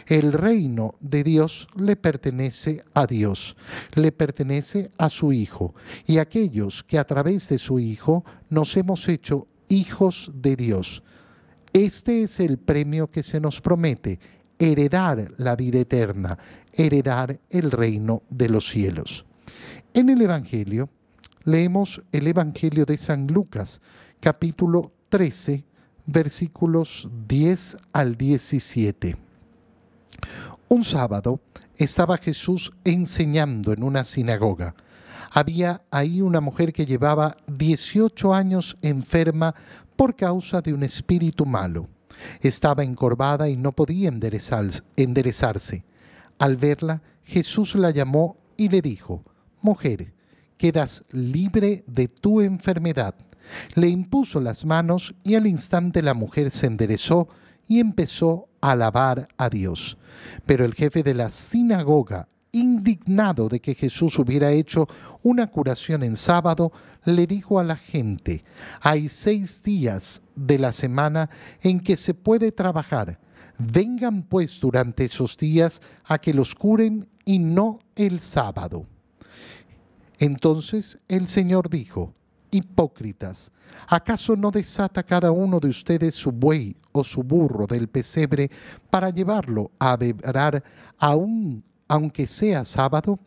El 0.06 0.32
reino 0.32 0.94
de 1.00 1.24
Dios 1.24 1.68
le 1.76 1.96
pertenece 1.96 2.82
a 2.94 3.06
Dios, 3.06 3.56
le 3.94 4.12
pertenece 4.12 4.90
a 4.98 5.10
su 5.10 5.32
Hijo, 5.32 5.74
y 6.06 6.18
aquellos 6.18 6.82
que 6.82 6.98
a 6.98 7.04
través 7.04 7.48
de 7.48 7.58
su 7.58 7.78
Hijo 7.78 8.24
nos 8.50 8.76
hemos 8.76 9.08
hecho 9.08 9.46
hijos 9.68 10.30
de 10.34 10.56
Dios. 10.56 11.02
Este 11.72 12.22
es 12.22 12.40
el 12.40 12.58
premio 12.58 13.10
que 13.10 13.22
se 13.22 13.40
nos 13.40 13.60
promete, 13.60 14.18
heredar 14.58 15.32
la 15.36 15.54
vida 15.54 15.78
eterna, 15.78 16.38
heredar 16.72 17.38
el 17.50 17.70
reino 17.70 18.22
de 18.30 18.48
los 18.48 18.68
cielos. 18.68 19.26
En 19.94 20.08
el 20.08 20.22
Evangelio, 20.22 20.88
leemos 21.44 22.02
el 22.12 22.26
Evangelio 22.26 22.84
de 22.84 22.98
San 22.98 23.26
Lucas, 23.26 23.80
capítulo 24.20 24.92
13, 25.08 25.64
versículos 26.06 27.08
10 27.28 27.76
al 27.92 28.16
17. 28.16 29.27
Un 30.68 30.84
sábado 30.84 31.40
estaba 31.76 32.18
Jesús 32.18 32.72
enseñando 32.84 33.72
en 33.72 33.82
una 33.82 34.04
sinagoga. 34.04 34.74
Había 35.30 35.82
ahí 35.90 36.20
una 36.20 36.40
mujer 36.40 36.72
que 36.72 36.86
llevaba 36.86 37.36
18 37.46 38.34
años 38.34 38.76
enferma 38.82 39.54
por 39.96 40.16
causa 40.16 40.60
de 40.60 40.72
un 40.72 40.82
espíritu 40.82 41.46
malo. 41.46 41.88
Estaba 42.40 42.82
encorvada 42.82 43.48
y 43.48 43.56
no 43.56 43.72
podía 43.72 44.08
enderezarse. 44.08 45.84
Al 46.38 46.56
verla, 46.56 47.02
Jesús 47.24 47.74
la 47.74 47.90
llamó 47.90 48.36
y 48.56 48.68
le 48.68 48.80
dijo, 48.80 49.24
Mujer, 49.60 50.14
quedas 50.56 51.04
libre 51.10 51.84
de 51.86 52.08
tu 52.08 52.40
enfermedad. 52.40 53.14
Le 53.74 53.88
impuso 53.88 54.40
las 54.40 54.64
manos 54.64 55.14
y 55.24 55.34
al 55.34 55.46
instante 55.46 56.02
la 56.02 56.14
mujer 56.14 56.50
se 56.50 56.66
enderezó 56.66 57.28
y 57.68 57.78
empezó 57.78 58.48
a 58.60 58.72
alabar 58.72 59.28
a 59.36 59.48
Dios. 59.48 59.96
Pero 60.46 60.64
el 60.64 60.74
jefe 60.74 61.02
de 61.02 61.14
la 61.14 61.30
sinagoga, 61.30 62.28
indignado 62.50 63.48
de 63.48 63.60
que 63.60 63.74
Jesús 63.74 64.18
hubiera 64.18 64.50
hecho 64.50 64.88
una 65.22 65.48
curación 65.48 66.02
en 66.02 66.16
sábado, 66.16 66.72
le 67.04 67.26
dijo 67.26 67.60
a 67.60 67.64
la 67.64 67.76
gente, 67.76 68.42
hay 68.80 69.08
seis 69.08 69.62
días 69.62 70.22
de 70.34 70.58
la 70.58 70.72
semana 70.72 71.30
en 71.60 71.80
que 71.80 71.96
se 71.96 72.14
puede 72.14 72.50
trabajar. 72.50 73.20
Vengan 73.58 74.22
pues 74.22 74.60
durante 74.60 75.04
esos 75.04 75.36
días 75.36 75.82
a 76.04 76.18
que 76.18 76.32
los 76.32 76.54
curen 76.54 77.08
y 77.24 77.38
no 77.38 77.80
el 77.96 78.20
sábado. 78.20 78.86
Entonces 80.18 80.98
el 81.08 81.28
Señor 81.28 81.68
dijo, 81.68 82.14
Hipócritas, 82.50 83.50
¿acaso 83.86 84.36
no 84.36 84.50
desata 84.50 85.02
cada 85.02 85.30
uno 85.30 85.60
de 85.60 85.68
ustedes 85.68 86.14
su 86.14 86.32
buey 86.32 86.76
o 86.92 87.04
su 87.04 87.22
burro 87.22 87.66
del 87.66 87.88
pesebre 87.88 88.50
para 88.90 89.10
llevarlo 89.10 89.70
a 89.78 89.96
beber 89.96 90.62
aún 90.98 91.64
aunque 91.88 92.26
sea 92.26 92.64
sábado? 92.64 93.18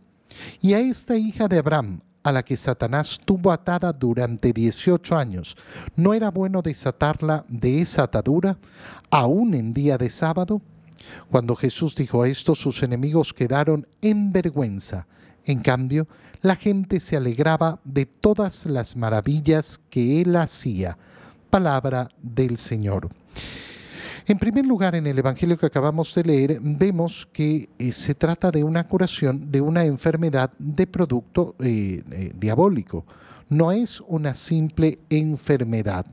Y 0.62 0.74
a 0.74 0.80
esta 0.80 1.16
hija 1.18 1.48
de 1.48 1.58
Abraham, 1.58 2.02
a 2.24 2.32
la 2.32 2.44
que 2.44 2.56
Satanás 2.56 3.20
tuvo 3.24 3.52
atada 3.52 3.92
durante 3.92 4.54
18 4.54 5.18
años, 5.18 5.58
¿no 5.96 6.14
era 6.14 6.30
bueno 6.30 6.62
desatarla 6.62 7.46
de 7.48 7.82
esa 7.82 8.04
atadura, 8.04 8.58
aún 9.10 9.54
en 9.54 9.74
día 9.74 9.98
de 9.98 10.10
sábado? 10.10 10.62
Cuando 11.30 11.56
Jesús 11.56 11.96
dijo 11.96 12.26
esto, 12.26 12.56
sus 12.56 12.84
enemigos 12.84 13.34
quedaron 13.34 13.88
en 14.02 14.32
vergüenza 14.32 15.08
en 15.46 15.60
cambio, 15.60 16.08
la 16.42 16.56
gente 16.56 17.00
se 17.00 17.18
alegraba 17.18 17.80
de 17.84 18.06
todas 18.06 18.66
las 18.66 18.96
maravillas 18.96 19.80
que 19.90 20.22
él 20.22 20.36
hacía. 20.36 20.98
Palabra 21.50 22.10
del 22.22 22.58
Señor. 22.58 23.10
En 24.28 24.38
primer 24.38 24.66
lugar, 24.66 24.96
en 24.96 25.08
el 25.08 25.18
Evangelio 25.18 25.58
que 25.58 25.66
acabamos 25.66 26.14
de 26.14 26.24
leer, 26.24 26.60
vemos 26.62 27.28
que 27.34 27.70
eh, 27.78 27.92
se 27.92 28.14
trata 28.14 28.52
de 28.52 28.64
una 28.64 28.88
curación 28.88 29.52
de 29.52 29.62
una 29.62 29.84
enfermedad 29.84 30.52
de 30.60 30.88
producto 30.88 31.56
eh, 31.60 32.04
eh, 32.12 32.32
diabólico. 32.36 33.06
No 33.50 33.72
es 33.72 34.02
una 34.08 34.36
simple 34.36 35.00
enfermedad. 35.10 36.06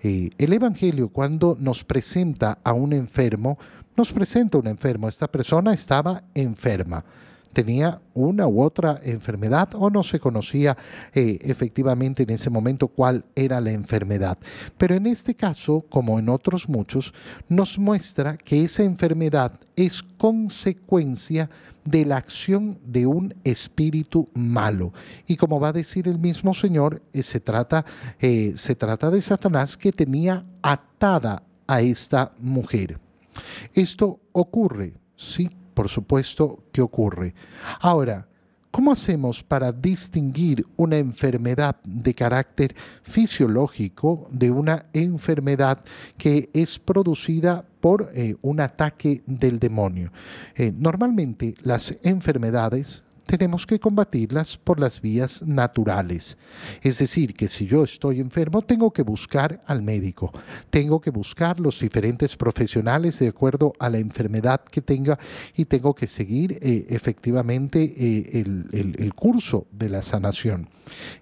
el 0.00 0.52
Evangelio 0.52 1.08
cuando 1.08 1.56
nos 1.58 1.84
presenta 1.84 2.58
a 2.62 2.72
un 2.72 2.92
enfermo, 2.92 3.58
nos 3.96 4.12
presenta 4.12 4.58
un 4.58 4.68
enfermo. 4.68 5.08
Esta 5.08 5.26
persona 5.26 5.74
estaba 5.74 6.22
enferma 6.34 7.04
tenía 7.56 8.02
una 8.12 8.46
u 8.46 8.60
otra 8.60 9.00
enfermedad 9.02 9.70
o 9.76 9.88
no 9.88 10.02
se 10.02 10.20
conocía 10.20 10.76
eh, 11.14 11.38
efectivamente 11.40 12.24
en 12.24 12.28
ese 12.28 12.50
momento 12.50 12.86
cuál 12.86 13.24
era 13.34 13.62
la 13.62 13.72
enfermedad. 13.72 14.36
Pero 14.76 14.94
en 14.94 15.06
este 15.06 15.34
caso, 15.34 15.82
como 15.88 16.18
en 16.18 16.28
otros 16.28 16.68
muchos, 16.68 17.14
nos 17.48 17.78
muestra 17.78 18.36
que 18.36 18.62
esa 18.62 18.82
enfermedad 18.82 19.58
es 19.74 20.02
consecuencia 20.02 21.48
de 21.82 22.04
la 22.04 22.18
acción 22.18 22.78
de 22.84 23.06
un 23.06 23.34
espíritu 23.42 24.28
malo. 24.34 24.92
Y 25.26 25.36
como 25.36 25.58
va 25.58 25.68
a 25.68 25.72
decir 25.72 26.08
el 26.08 26.18
mismo 26.18 26.52
Señor, 26.52 27.00
eh, 27.14 27.22
se, 27.22 27.40
trata, 27.40 27.86
eh, 28.20 28.52
se 28.56 28.74
trata 28.74 29.10
de 29.10 29.22
Satanás 29.22 29.78
que 29.78 29.92
tenía 29.92 30.44
atada 30.60 31.42
a 31.66 31.80
esta 31.80 32.32
mujer. 32.38 33.00
Esto 33.72 34.20
ocurre, 34.32 34.92
sí, 35.16 35.48
por 35.76 35.90
supuesto, 35.90 36.64
¿qué 36.72 36.80
ocurre. 36.80 37.34
Ahora, 37.80 38.26
¿cómo 38.70 38.92
hacemos 38.92 39.42
para 39.42 39.72
distinguir 39.72 40.64
una 40.74 40.96
enfermedad 40.96 41.76
de 41.84 42.14
carácter 42.14 42.74
fisiológico 43.02 44.26
de 44.30 44.50
una 44.50 44.86
enfermedad 44.94 45.84
que 46.16 46.48
es 46.54 46.78
producida 46.78 47.62
por 47.80 48.08
eh, 48.14 48.36
un 48.40 48.60
ataque 48.60 49.22
del 49.26 49.58
demonio? 49.58 50.10
Eh, 50.54 50.72
normalmente 50.74 51.54
las 51.60 51.94
enfermedades 52.02 53.04
tenemos 53.26 53.66
que 53.66 53.78
combatirlas 53.78 54.56
por 54.56 54.80
las 54.80 55.00
vías 55.00 55.42
naturales. 55.42 56.38
Es 56.82 56.98
decir, 56.98 57.34
que 57.34 57.48
si 57.48 57.66
yo 57.66 57.84
estoy 57.84 58.20
enfermo, 58.20 58.62
tengo 58.62 58.92
que 58.92 59.02
buscar 59.02 59.62
al 59.66 59.82
médico, 59.82 60.32
tengo 60.70 61.00
que 61.00 61.10
buscar 61.10 61.60
los 61.60 61.80
diferentes 61.80 62.36
profesionales 62.36 63.18
de 63.18 63.28
acuerdo 63.28 63.72
a 63.78 63.90
la 63.90 63.98
enfermedad 63.98 64.60
que 64.64 64.80
tenga 64.80 65.18
y 65.54 65.64
tengo 65.64 65.94
que 65.94 66.06
seguir 66.06 66.58
eh, 66.62 66.86
efectivamente 66.88 67.92
eh, 67.96 68.44
el, 68.72 69.14
curso 69.14 69.66
de 69.72 69.88
la 69.88 70.02
sanación, 70.02 70.68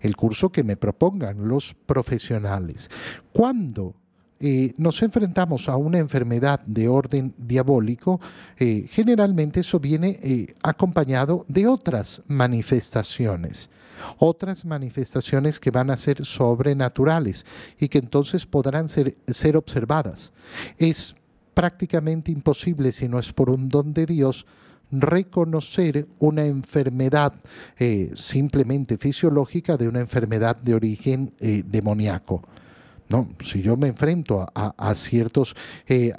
el 0.00 0.16
curso 0.16 0.50
que 0.50 0.64
me 0.64 0.76
propongan 0.76 1.49
los 1.49 1.75
profesionales. 1.75 2.90
Cuando 3.32 3.94
eh, 4.41 4.75
nos 4.79 5.00
enfrentamos 5.03 5.69
a 5.69 5.76
una 5.76 5.99
enfermedad 5.99 6.61
de 6.67 6.88
orden 6.88 7.35
diabólico, 7.38 8.21
eh, 8.59 8.87
generalmente 8.91 9.61
eso 9.61 9.79
viene 9.79 10.19
eh, 10.23 10.55
acompañado 10.62 11.47
de 11.49 11.69
otras 11.69 12.21
manifestaciones, 12.26 13.71
otras 14.19 14.64
manifestaciones 14.64 15.61
que 15.61 15.71
van 15.71 15.88
a 15.91 15.97
ser 15.97 16.25
sobrenaturales 16.25 17.47
y 17.79 17.88
que 17.88 17.99
entonces 17.99 18.45
podrán 18.45 18.88
ser, 18.88 19.17
ser 19.29 19.57
observadas. 19.57 20.33
Es 20.79 21.14
prácticamente 21.55 22.33
imposible, 22.33 22.91
si 22.91 23.09
no 23.09 23.21
es 23.21 23.33
por 23.33 23.50
un 23.50 23.69
don 23.69 23.95
de 23.95 24.05
Dios, 24.05 24.47
reconocer 24.91 26.07
una 26.19 26.45
enfermedad 26.45 27.33
simplemente 28.14 28.99
fisiológica 28.99 29.76
de 29.76 29.88
una 29.88 30.00
enfermedad 30.00 30.57
de 30.57 30.75
origen 30.75 31.33
demoníaco. 31.41 32.43
No, 33.14 33.28
si 33.44 33.62
yo 33.62 33.76
me 33.76 33.87
enfrento 33.87 34.44
a, 34.52 34.94
ciertos, 34.97 35.54
eh, 35.87 36.12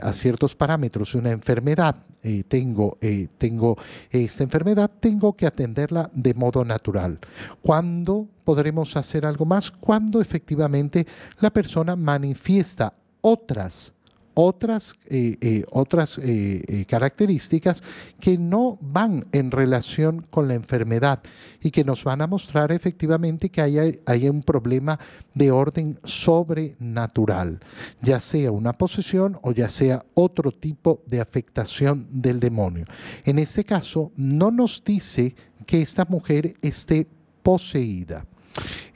a, 0.00 0.12
ciertos 0.14 0.54
parámetros 0.54 1.12
de 1.12 1.18
una 1.18 1.32
enfermedad, 1.32 1.96
eh, 2.22 2.44
tengo, 2.48 2.96
eh, 3.02 3.28
tengo 3.36 3.76
esta 4.08 4.44
enfermedad, 4.44 4.90
tengo 5.00 5.36
que 5.36 5.46
atenderla 5.46 6.10
de 6.14 6.32
modo 6.32 6.64
natural. 6.64 7.18
¿Cuándo 7.60 8.26
podremos 8.42 8.96
hacer 8.96 9.26
algo 9.26 9.44
más? 9.44 9.70
Cuando 9.70 10.18
efectivamente 10.18 11.06
la 11.40 11.50
persona 11.50 11.94
manifiesta 11.94 12.94
otras 13.20 13.92
otras, 14.34 14.94
eh, 15.06 15.36
eh, 15.40 15.64
otras 15.70 16.18
eh, 16.22 16.84
características 16.88 17.82
que 18.20 18.38
no 18.38 18.78
van 18.80 19.26
en 19.32 19.50
relación 19.50 20.26
con 20.30 20.48
la 20.48 20.54
enfermedad 20.54 21.20
y 21.60 21.70
que 21.70 21.84
nos 21.84 22.04
van 22.04 22.22
a 22.22 22.26
mostrar 22.26 22.72
efectivamente 22.72 23.50
que 23.50 23.60
hay, 23.60 24.00
hay 24.06 24.28
un 24.28 24.42
problema 24.42 24.98
de 25.34 25.50
orden 25.50 25.98
sobrenatural, 26.04 27.60
ya 28.00 28.20
sea 28.20 28.50
una 28.50 28.72
posesión 28.72 29.38
o 29.42 29.52
ya 29.52 29.68
sea 29.68 30.04
otro 30.14 30.52
tipo 30.52 31.02
de 31.06 31.20
afectación 31.20 32.06
del 32.10 32.40
demonio. 32.40 32.86
En 33.24 33.38
este 33.38 33.64
caso, 33.64 34.12
no 34.16 34.50
nos 34.50 34.82
dice 34.84 35.34
que 35.66 35.82
esta 35.82 36.04
mujer 36.04 36.54
esté 36.62 37.06
poseída. 37.42 38.26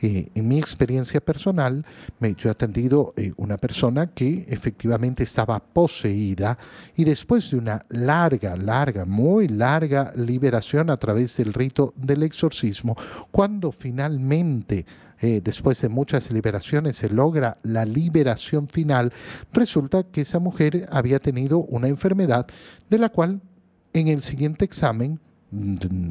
En 0.00 0.48
mi 0.48 0.58
experiencia 0.58 1.20
personal, 1.20 1.84
me, 2.18 2.34
yo 2.34 2.48
he 2.48 2.52
atendido 2.52 3.14
eh, 3.16 3.32
una 3.36 3.56
persona 3.56 4.08
que 4.08 4.44
efectivamente 4.48 5.22
estaba 5.22 5.60
poseída 5.60 6.58
y 6.96 7.04
después 7.04 7.50
de 7.50 7.56
una 7.56 7.86
larga, 7.88 8.56
larga, 8.56 9.04
muy 9.04 9.48
larga 9.48 10.12
liberación 10.16 10.90
a 10.90 10.96
través 10.96 11.36
del 11.36 11.52
rito 11.54 11.94
del 11.96 12.22
exorcismo, 12.22 12.96
cuando 13.30 13.72
finalmente 13.72 14.84
eh, 15.20 15.40
después 15.42 15.80
de 15.80 15.88
muchas 15.88 16.30
liberaciones 16.30 16.96
se 16.96 17.08
logra 17.08 17.56
la 17.62 17.84
liberación 17.84 18.68
final, 18.68 19.12
resulta 19.52 20.02
que 20.02 20.22
esa 20.22 20.38
mujer 20.38 20.86
había 20.90 21.18
tenido 21.18 21.58
una 21.60 21.88
enfermedad 21.88 22.46
de 22.90 22.98
la 22.98 23.08
cual 23.08 23.40
en 23.92 24.08
el 24.08 24.22
siguiente 24.22 24.64
examen 24.64 25.20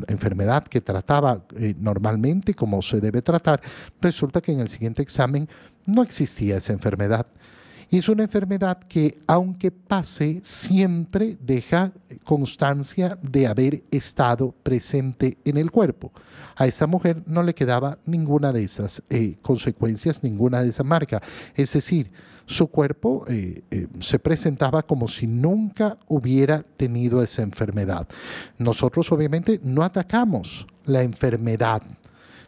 enfermedad 0.08 0.64
que 0.64 0.82
trataba 0.82 1.46
eh, 1.58 1.76
normalmente 1.80 2.54
como 2.54 2.82
se 2.82 3.00
debe 3.02 3.22
tratar, 3.22 3.62
resulta 4.02 4.42
que 4.42 4.52
en 4.52 4.60
el 4.60 4.70
siguiente 4.70 5.02
examen 5.02 5.48
no 5.86 6.04
existía 6.04 6.58
esa 6.58 6.74
enfermedad. 6.74 7.28
Y 7.90 7.98
es 7.98 8.10
una 8.10 8.24
enfermedad 8.24 8.80
que, 8.80 9.20
aunque 9.28 9.70
pase, 9.70 10.40
siempre 10.44 11.38
deja 11.40 11.92
constancia 12.24 13.20
de 13.22 13.46
haber 13.46 13.84
estado 13.92 14.52
presente 14.64 15.38
en 15.46 15.58
el 15.58 15.70
cuerpo. 15.70 16.12
A 16.56 16.66
esta 16.66 16.88
mujer 16.88 17.22
no 17.28 17.44
le 17.44 17.54
quedaba 17.54 18.00
ninguna 18.06 18.52
de 18.52 18.64
esas 18.64 19.04
eh, 19.10 19.36
consecuencias, 19.42 20.24
ninguna 20.24 20.64
de 20.64 20.70
esa 20.70 20.84
marca. 20.84 21.22
Es 21.54 21.74
decir, 21.74 22.12
su 22.46 22.68
cuerpo 22.68 23.26
eh, 23.28 23.64
eh, 23.72 23.88
se 24.00 24.20
presentaba 24.20 24.84
como 24.84 25.08
si 25.08 25.28
nunca 25.28 25.98
hubiera 26.08 26.64
tenido 26.64 27.24
esa 27.24 27.42
enfermedad. 27.42 28.08
Nosotros 28.58 29.12
obviamente 29.12 29.60
no 29.64 29.84
atacamos 29.84 30.68
la 30.86 31.04
enfermedad, 31.04 31.82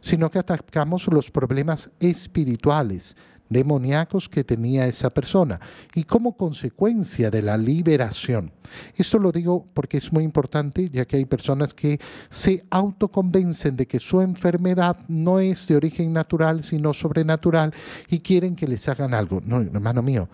sino 0.01 0.29
que 0.29 0.39
atacamos 0.39 1.07
los 1.07 1.31
problemas 1.31 1.89
espirituales 1.99 3.15
demoníacos 3.49 4.27
que 4.27 4.43
tenía 4.43 4.87
esa 4.87 5.09
persona 5.09 5.59
y 5.93 6.03
como 6.03 6.35
consecuencia 6.35 7.29
de 7.29 7.41
la 7.41 7.57
liberación. 7.57 8.51
Esto 8.95 9.19
lo 9.19 9.31
digo 9.31 9.67
porque 9.73 9.97
es 9.97 10.11
muy 10.11 10.23
importante, 10.23 10.89
ya 10.89 11.05
que 11.05 11.17
hay 11.17 11.25
personas 11.25 11.73
que 11.73 11.99
se 12.29 12.65
autoconvencen 12.69 13.75
de 13.75 13.87
que 13.87 13.99
su 13.99 14.21
enfermedad 14.21 14.97
no 15.07 15.39
es 15.39 15.67
de 15.67 15.75
origen 15.75 16.13
natural, 16.13 16.63
sino 16.63 16.93
sobrenatural 16.93 17.73
y 18.09 18.19
quieren 18.19 18.55
que 18.55 18.67
les 18.67 18.87
hagan 18.89 19.13
algo. 19.13 19.41
No, 19.45 19.61
hermano 19.61 20.01
mío, 20.01 20.27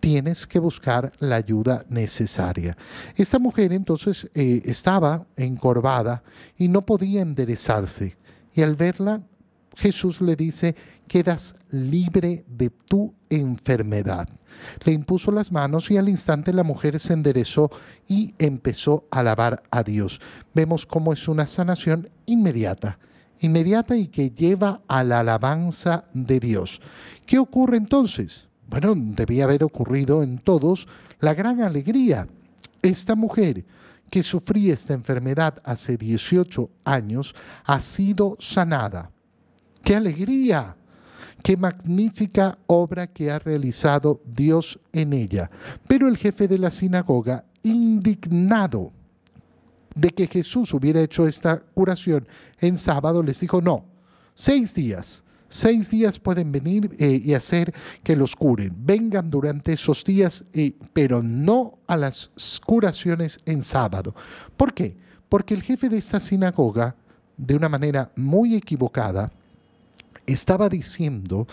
tienes 0.00 0.46
que 0.46 0.58
buscar 0.58 1.12
la 1.18 1.36
ayuda 1.36 1.84
necesaria. 1.88 2.76
Esta 3.16 3.38
mujer 3.38 3.72
entonces 3.72 4.28
eh, 4.34 4.62
estaba 4.64 5.26
encorvada 5.36 6.22
y 6.56 6.68
no 6.68 6.84
podía 6.84 7.22
enderezarse. 7.22 8.16
Y 8.54 8.62
al 8.62 8.74
verla, 8.74 9.22
Jesús 9.76 10.20
le 10.20 10.36
dice, 10.36 10.74
quedas 11.10 11.56
libre 11.70 12.44
de 12.46 12.70
tu 12.70 13.12
enfermedad. 13.28 14.28
Le 14.84 14.92
impuso 14.92 15.32
las 15.32 15.50
manos 15.50 15.90
y 15.90 15.96
al 15.96 16.08
instante 16.08 16.52
la 16.52 16.62
mujer 16.62 17.00
se 17.00 17.14
enderezó 17.14 17.68
y 18.06 18.32
empezó 18.38 19.08
a 19.10 19.18
alabar 19.18 19.64
a 19.72 19.82
Dios. 19.82 20.20
Vemos 20.54 20.86
cómo 20.86 21.12
es 21.12 21.26
una 21.26 21.48
sanación 21.48 22.10
inmediata, 22.26 23.00
inmediata 23.40 23.96
y 23.96 24.06
que 24.06 24.30
lleva 24.30 24.82
a 24.86 25.02
la 25.02 25.18
alabanza 25.18 26.04
de 26.14 26.38
Dios. 26.38 26.80
¿Qué 27.26 27.40
ocurre 27.40 27.76
entonces? 27.76 28.46
Bueno, 28.68 28.94
debía 28.96 29.44
haber 29.44 29.64
ocurrido 29.64 30.22
en 30.22 30.38
todos 30.38 30.86
la 31.18 31.34
gran 31.34 31.60
alegría. 31.60 32.28
Esta 32.82 33.16
mujer 33.16 33.64
que 34.10 34.22
sufría 34.22 34.74
esta 34.74 34.94
enfermedad 34.94 35.60
hace 35.64 35.96
18 35.96 36.70
años 36.84 37.34
ha 37.64 37.80
sido 37.80 38.36
sanada. 38.38 39.10
¡Qué 39.82 39.96
alegría! 39.96 40.76
Qué 41.42 41.56
magnífica 41.56 42.58
obra 42.66 43.06
que 43.06 43.30
ha 43.30 43.38
realizado 43.38 44.20
Dios 44.24 44.78
en 44.92 45.12
ella. 45.12 45.50
Pero 45.86 46.08
el 46.08 46.16
jefe 46.16 46.48
de 46.48 46.58
la 46.58 46.70
sinagoga, 46.70 47.44
indignado 47.62 48.92
de 49.94 50.10
que 50.10 50.26
Jesús 50.26 50.72
hubiera 50.74 51.00
hecho 51.00 51.26
esta 51.26 51.58
curación 51.58 52.26
en 52.58 52.76
sábado, 52.76 53.22
les 53.22 53.40
dijo, 53.40 53.60
no, 53.60 53.84
seis 54.34 54.74
días. 54.74 55.24
Seis 55.52 55.90
días 55.90 56.20
pueden 56.20 56.52
venir 56.52 56.94
eh, 57.00 57.20
y 57.24 57.34
hacer 57.34 57.74
que 58.04 58.14
los 58.14 58.36
curen. 58.36 58.72
Vengan 58.86 59.28
durante 59.30 59.72
esos 59.72 60.04
días, 60.04 60.44
eh, 60.52 60.74
pero 60.92 61.24
no 61.24 61.80
a 61.88 61.96
las 61.96 62.30
curaciones 62.64 63.40
en 63.46 63.60
sábado. 63.60 64.14
¿Por 64.56 64.72
qué? 64.72 64.96
Porque 65.28 65.54
el 65.54 65.62
jefe 65.62 65.88
de 65.88 65.98
esta 65.98 66.20
sinagoga, 66.20 66.94
de 67.36 67.56
una 67.56 67.68
manera 67.68 68.12
muy 68.14 68.54
equivocada, 68.54 69.32
estaba 70.32 70.68
diciendo 70.68 71.46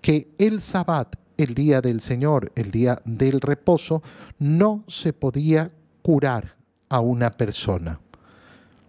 que 0.00 0.34
el 0.38 0.60
sabbat, 0.60 1.16
el 1.36 1.54
día 1.54 1.80
del 1.80 2.00
Señor, 2.00 2.52
el 2.54 2.70
día 2.70 3.00
del 3.04 3.40
reposo, 3.40 4.02
no 4.38 4.84
se 4.88 5.12
podía 5.12 5.72
curar 6.02 6.56
a 6.88 7.00
una 7.00 7.30
persona. 7.30 8.00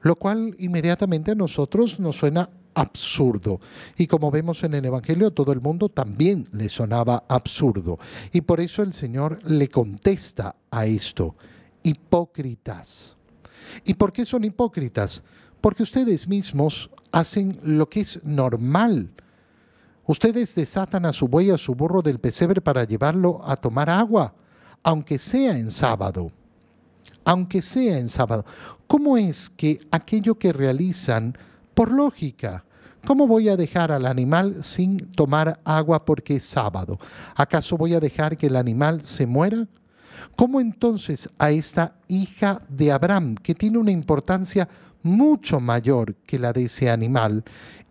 Lo 0.02 0.16
cual 0.16 0.56
inmediatamente 0.60 1.32
a 1.32 1.36
nosotros 1.36 2.00
nos 2.00 2.18
suena 2.18 2.50
absurdo. 2.76 3.60
Y 3.98 4.06
como 4.06 4.30
vemos 4.30 4.64
en 4.64 4.76
el 4.76 4.86
Evangelio, 4.86 5.32
todo 5.32 5.52
el 5.52 5.62
mundo 5.62 5.90
también 5.90 6.48
le 6.52 6.70
sonaba 6.70 7.24
absurdo. 7.28 7.98
Y 8.32 8.42
por 8.42 8.60
eso 8.60 8.84
el 8.84 8.94
Señor 8.94 9.40
le 9.50 9.68
contesta 9.70 10.56
a 10.70 10.86
esto, 10.86 11.36
hipócritas. 11.82 13.16
¿Y 13.84 13.96
por 13.96 14.14
qué 14.14 14.26
son 14.26 14.44
hipócritas? 14.44 15.24
Porque 15.62 15.84
ustedes 15.84 16.28
mismos 16.28 16.92
hacen 17.12 17.58
lo 17.64 17.90
que 17.90 18.02
es 18.02 18.24
normal 18.24 19.10
Ustedes 20.08 20.54
desatan 20.54 21.06
a 21.06 21.14
su 21.14 21.28
buey, 21.28 21.50
a 21.50 21.58
su 21.58 21.74
burro 21.74 22.02
del 22.02 22.20
pesebre 22.20 22.62
para 22.62 22.84
llevarlo 22.84 23.42
a 23.44 23.56
tomar 23.56 23.90
agua, 23.90 24.34
aunque 24.84 25.18
sea 25.18 25.58
en 25.58 25.72
sábado. 25.72 26.32
Aunque 27.24 27.62
sea 27.62 27.98
en 27.98 28.08
sábado. 28.08 28.46
¿Cómo 28.86 29.18
es 29.18 29.50
que 29.50 29.80
aquello 29.90 30.36
que 30.36 30.54
realizan, 30.54 31.36
por 31.74 31.92
lógica, 31.92 32.64
¿cómo 33.04 33.26
voy 33.26 33.50
a 33.50 33.58
dejar 33.58 33.92
al 33.92 34.06
animal 34.06 34.64
sin 34.64 34.98
tomar 34.98 35.60
agua 35.66 36.06
porque 36.06 36.36
es 36.36 36.46
sábado? 36.46 37.00
¿Acaso 37.36 37.76
voy 37.76 37.96
a 37.96 38.00
dejar 38.00 38.38
que 38.38 38.46
el 38.46 38.56
animal 38.56 39.02
se 39.02 39.26
muera? 39.26 39.68
¿Cómo 40.36 40.62
entonces 40.62 41.30
a 41.40 41.50
esta 41.50 41.96
hija 42.08 42.62
de 42.70 42.92
Abraham, 42.92 43.36
que 43.36 43.56
tiene 43.56 43.80
una 43.80 43.92
importancia 43.92 44.70
mucho 45.02 45.60
mayor 45.60 46.16
que 46.28 46.40
la 46.40 46.54
de 46.54 46.66
ese 46.66 46.90
animal 46.90 47.44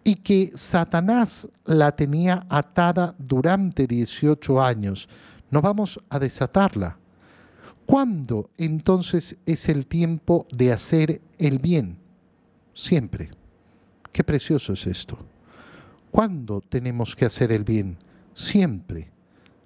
y 0.04 0.16
que 0.16 0.52
Satanás 0.54 1.48
la 1.64 1.96
tenía 1.96 2.46
atada 2.50 3.14
durante 3.18 3.86
18 3.86 4.62
años. 4.62 5.08
No 5.50 5.62
vamos 5.62 5.98
a 6.10 6.18
desatarla. 6.18 6.98
¿Cuándo 7.86 8.50
entonces 8.56 9.36
es 9.46 9.68
el 9.68 9.86
tiempo 9.86 10.46
de 10.52 10.72
hacer 10.72 11.22
el 11.38 11.58
bien? 11.58 11.98
Siempre. 12.74 13.30
Qué 14.12 14.22
precioso 14.22 14.74
es 14.74 14.86
esto. 14.86 15.18
¿Cuándo 16.10 16.60
tenemos 16.60 17.16
que 17.16 17.24
hacer 17.24 17.50
el 17.50 17.64
bien? 17.64 17.98
Siempre, 18.34 19.10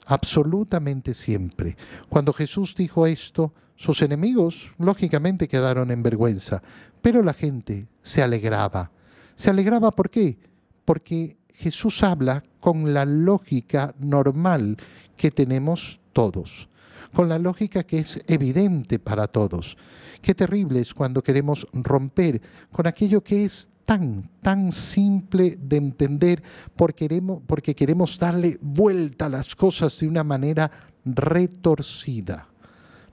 absolutamente 0.06 1.14
siempre. 1.14 1.76
Cuando 2.08 2.32
Jesús 2.32 2.74
dijo 2.74 3.06
esto, 3.06 3.52
sus 3.76 4.02
enemigos 4.02 4.70
lógicamente 4.78 5.46
quedaron 5.46 5.90
en 5.90 6.02
vergüenza, 6.02 6.62
pero 7.02 7.22
la 7.22 7.34
gente 7.34 7.86
se 8.02 8.22
alegraba. 8.22 8.90
¿Se 9.38 9.50
alegraba 9.50 9.92
por 9.92 10.10
qué? 10.10 10.36
Porque 10.84 11.36
Jesús 11.48 12.02
habla 12.02 12.42
con 12.58 12.92
la 12.92 13.04
lógica 13.04 13.94
normal 14.00 14.76
que 15.16 15.30
tenemos 15.30 16.00
todos, 16.12 16.68
con 17.14 17.28
la 17.28 17.38
lógica 17.38 17.84
que 17.84 18.00
es 18.00 18.20
evidente 18.26 18.98
para 18.98 19.28
todos. 19.28 19.76
Qué 20.20 20.34
terrible 20.34 20.80
es 20.80 20.92
cuando 20.92 21.22
queremos 21.22 21.68
romper 21.72 22.42
con 22.72 22.88
aquello 22.88 23.22
que 23.22 23.44
es 23.44 23.70
tan, 23.84 24.28
tan 24.42 24.72
simple 24.72 25.56
de 25.56 25.76
entender 25.76 26.42
porque 26.74 27.06
queremos, 27.06 27.40
porque 27.46 27.76
queremos 27.76 28.18
darle 28.18 28.58
vuelta 28.60 29.26
a 29.26 29.28
las 29.28 29.54
cosas 29.54 30.00
de 30.00 30.08
una 30.08 30.24
manera 30.24 30.68
retorcida. 31.04 32.48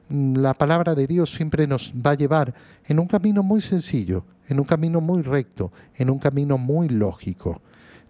La 0.09 0.53
palabra 0.53 0.93
de 0.93 1.07
Dios 1.07 1.33
siempre 1.33 1.65
nos 1.65 1.93
va 1.93 2.11
a 2.11 2.15
llevar 2.15 2.53
en 2.85 2.99
un 2.99 3.07
camino 3.07 3.41
muy 3.41 3.61
sencillo, 3.61 4.23
en 4.47 4.59
un 4.59 4.65
camino 4.65 5.01
muy 5.01 5.23
recto, 5.23 5.71
en 5.95 6.09
un 6.09 6.19
camino 6.19 6.57
muy 6.57 6.89
lógico. 6.89 7.61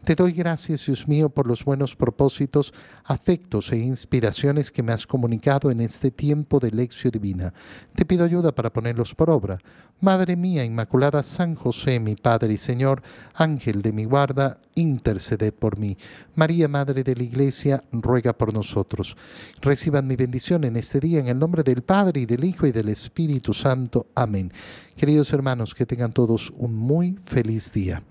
Te 0.06 0.14
doy 0.14 0.34
gracias, 0.34 0.86
Dios 0.86 1.08
mío, 1.08 1.30
por 1.30 1.48
los 1.48 1.66
buenos 1.66 1.96
propósitos, 1.96 2.76
afectos 3.06 3.72
e 3.72 3.80
inspiraciones 3.80 4.70
que 4.70 4.84
me 4.84 4.92
has 4.92 5.08
comunicado 5.08 5.72
en 5.72 5.82
este 5.82 6.12
tiempo 6.12 6.60
de 6.60 6.70
lección 6.70 7.10
divina. 7.10 7.56
Te 7.96 8.06
pido 8.06 8.24
ayuda 8.24 8.54
para 8.54 8.72
ponerlos 8.72 9.16
por 9.16 9.32
obra. 9.32 9.58
Madre 10.02 10.36
mía 10.36 10.64
Inmaculada, 10.64 11.24
San 11.24 11.56
José, 11.56 12.00
mi 12.00 12.16
Padre 12.16 12.54
y 12.54 12.58
Señor, 12.58 13.02
Ángel 13.34 13.82
de 13.82 13.94
mi 13.94 14.06
guarda, 14.06 14.60
interceded 14.76 15.56
por 15.56 15.80
mí. 15.80 15.98
María, 16.36 16.68
Madre 16.68 17.04
de 17.04 17.16
la 17.16 17.24
Iglesia, 17.24 17.84
ruega 17.92 18.38
por 18.38 18.54
nosotros. 18.54 19.18
Reciban 19.60 20.06
mi 20.06 20.16
bendición 20.16 20.66
en 20.66 20.76
este 20.76 21.00
día 21.00 21.20
en 21.20 21.30
el 21.30 21.40
nombre 21.40 21.64
del 21.64 21.82
Padre 21.82 22.22
y 22.22 22.26
del 22.28 22.44
Hijo 22.44 22.68
y 22.68 22.72
del 22.72 22.90
Espíritu 22.90 23.56
Santo. 23.56 24.06
Amén. 24.14 24.54
Queridos 24.96 25.34
hermanos, 25.34 25.74
que 25.74 25.88
tengan 25.88 26.14
todos 26.14 26.54
un 26.56 26.76
muy 26.76 27.18
feliz 27.26 27.74
día. 27.74 28.04